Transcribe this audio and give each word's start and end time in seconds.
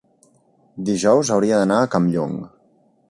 dijous 0.87 1.31
hauria 1.35 1.59
d'anar 1.63 1.77
a 1.83 1.93
Campllong. 1.97 2.37